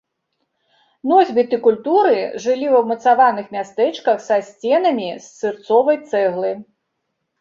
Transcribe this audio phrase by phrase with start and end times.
[1.09, 2.15] Носьбіты культуры
[2.45, 6.51] жылі ва ўмацаваных мястэчках са сценамі з сырцовай цэглы.